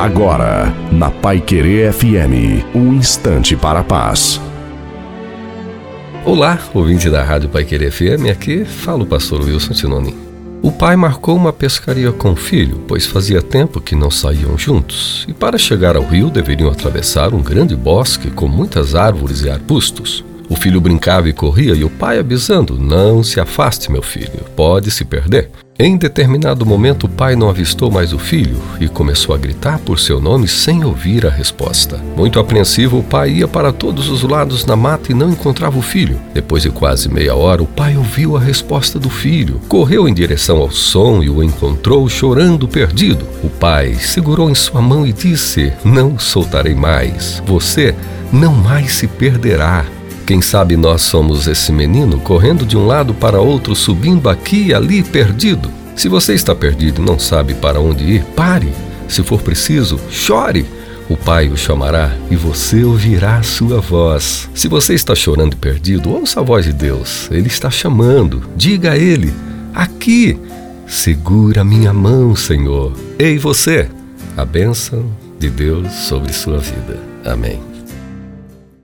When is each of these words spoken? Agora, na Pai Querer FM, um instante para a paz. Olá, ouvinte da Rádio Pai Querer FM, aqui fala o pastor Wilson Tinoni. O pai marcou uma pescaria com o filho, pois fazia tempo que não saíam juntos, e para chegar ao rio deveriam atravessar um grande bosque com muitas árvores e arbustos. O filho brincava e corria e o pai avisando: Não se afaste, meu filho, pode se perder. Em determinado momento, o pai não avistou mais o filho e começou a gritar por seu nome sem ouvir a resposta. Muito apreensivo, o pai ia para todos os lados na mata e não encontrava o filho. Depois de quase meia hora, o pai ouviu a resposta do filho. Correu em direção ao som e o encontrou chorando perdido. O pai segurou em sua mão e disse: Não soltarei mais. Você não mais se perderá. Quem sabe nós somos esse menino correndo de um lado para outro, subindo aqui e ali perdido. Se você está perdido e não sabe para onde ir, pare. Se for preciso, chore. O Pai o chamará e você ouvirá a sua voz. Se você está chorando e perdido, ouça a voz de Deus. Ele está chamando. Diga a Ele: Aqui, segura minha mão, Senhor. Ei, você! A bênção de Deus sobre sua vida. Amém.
Agora, 0.00 0.74
na 0.90 1.10
Pai 1.10 1.42
Querer 1.42 1.92
FM, 1.92 2.64
um 2.74 2.94
instante 2.94 3.54
para 3.54 3.80
a 3.80 3.84
paz. 3.84 4.40
Olá, 6.24 6.58
ouvinte 6.72 7.10
da 7.10 7.22
Rádio 7.22 7.50
Pai 7.50 7.66
Querer 7.66 7.92
FM, 7.92 8.30
aqui 8.32 8.64
fala 8.64 9.02
o 9.02 9.06
pastor 9.06 9.42
Wilson 9.42 9.74
Tinoni. 9.74 10.16
O 10.62 10.72
pai 10.72 10.96
marcou 10.96 11.36
uma 11.36 11.52
pescaria 11.52 12.10
com 12.12 12.32
o 12.32 12.36
filho, 12.36 12.80
pois 12.88 13.04
fazia 13.04 13.42
tempo 13.42 13.78
que 13.78 13.94
não 13.94 14.10
saíam 14.10 14.56
juntos, 14.56 15.26
e 15.28 15.34
para 15.34 15.58
chegar 15.58 15.96
ao 15.96 16.06
rio 16.06 16.30
deveriam 16.30 16.70
atravessar 16.70 17.34
um 17.34 17.42
grande 17.42 17.76
bosque 17.76 18.30
com 18.30 18.48
muitas 18.48 18.94
árvores 18.94 19.42
e 19.42 19.50
arbustos. 19.50 20.24
O 20.48 20.56
filho 20.56 20.80
brincava 20.80 21.28
e 21.28 21.34
corria 21.34 21.74
e 21.74 21.84
o 21.84 21.90
pai 21.90 22.18
avisando: 22.18 22.78
Não 22.78 23.22
se 23.22 23.38
afaste, 23.38 23.92
meu 23.92 24.02
filho, 24.02 24.46
pode 24.56 24.90
se 24.90 25.04
perder. 25.04 25.50
Em 25.82 25.96
determinado 25.96 26.66
momento, 26.66 27.04
o 27.04 27.08
pai 27.08 27.34
não 27.34 27.48
avistou 27.48 27.90
mais 27.90 28.12
o 28.12 28.18
filho 28.18 28.60
e 28.78 28.86
começou 28.86 29.34
a 29.34 29.38
gritar 29.38 29.78
por 29.78 29.98
seu 29.98 30.20
nome 30.20 30.46
sem 30.46 30.84
ouvir 30.84 31.26
a 31.26 31.30
resposta. 31.30 31.96
Muito 32.14 32.38
apreensivo, 32.38 32.98
o 32.98 33.02
pai 33.02 33.30
ia 33.30 33.48
para 33.48 33.72
todos 33.72 34.10
os 34.10 34.22
lados 34.22 34.66
na 34.66 34.76
mata 34.76 35.10
e 35.10 35.14
não 35.14 35.30
encontrava 35.30 35.78
o 35.78 35.82
filho. 35.82 36.20
Depois 36.34 36.64
de 36.64 36.70
quase 36.70 37.08
meia 37.08 37.34
hora, 37.34 37.62
o 37.62 37.66
pai 37.66 37.96
ouviu 37.96 38.36
a 38.36 38.40
resposta 38.40 38.98
do 38.98 39.08
filho. 39.08 39.58
Correu 39.68 40.06
em 40.06 40.12
direção 40.12 40.58
ao 40.58 40.70
som 40.70 41.22
e 41.22 41.30
o 41.30 41.42
encontrou 41.42 42.06
chorando 42.10 42.68
perdido. 42.68 43.24
O 43.42 43.48
pai 43.48 43.94
segurou 43.94 44.50
em 44.50 44.54
sua 44.54 44.82
mão 44.82 45.06
e 45.06 45.14
disse: 45.14 45.72
Não 45.82 46.18
soltarei 46.18 46.74
mais. 46.74 47.42
Você 47.46 47.94
não 48.30 48.52
mais 48.52 48.92
se 48.92 49.06
perderá. 49.06 49.86
Quem 50.30 50.40
sabe 50.40 50.76
nós 50.76 51.02
somos 51.02 51.48
esse 51.48 51.72
menino 51.72 52.20
correndo 52.20 52.64
de 52.64 52.76
um 52.76 52.86
lado 52.86 53.12
para 53.12 53.40
outro, 53.40 53.74
subindo 53.74 54.28
aqui 54.28 54.66
e 54.66 54.72
ali 54.72 55.02
perdido. 55.02 55.68
Se 55.96 56.08
você 56.08 56.34
está 56.34 56.54
perdido 56.54 57.02
e 57.02 57.04
não 57.04 57.18
sabe 57.18 57.52
para 57.52 57.80
onde 57.80 58.04
ir, 58.04 58.24
pare. 58.36 58.72
Se 59.08 59.24
for 59.24 59.42
preciso, 59.42 59.98
chore. 60.08 60.64
O 61.08 61.16
Pai 61.16 61.48
o 61.48 61.56
chamará 61.56 62.16
e 62.30 62.36
você 62.36 62.84
ouvirá 62.84 63.38
a 63.38 63.42
sua 63.42 63.80
voz. 63.80 64.48
Se 64.54 64.68
você 64.68 64.94
está 64.94 65.16
chorando 65.16 65.54
e 65.54 65.56
perdido, 65.56 66.10
ouça 66.12 66.38
a 66.38 66.44
voz 66.44 66.64
de 66.64 66.74
Deus. 66.74 67.28
Ele 67.32 67.48
está 67.48 67.68
chamando. 67.68 68.44
Diga 68.54 68.92
a 68.92 68.96
Ele: 68.96 69.34
Aqui, 69.74 70.38
segura 70.86 71.64
minha 71.64 71.92
mão, 71.92 72.36
Senhor. 72.36 72.92
Ei, 73.18 73.36
você! 73.36 73.88
A 74.36 74.44
bênção 74.44 75.10
de 75.40 75.50
Deus 75.50 75.90
sobre 75.92 76.32
sua 76.32 76.58
vida. 76.58 77.00
Amém. 77.24 77.69